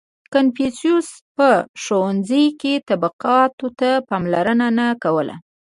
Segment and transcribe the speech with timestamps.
[0.33, 1.49] •کنفوسیوس په
[1.81, 5.35] ښوونځي کې طبقاتو ته پاملرنه نه کوله.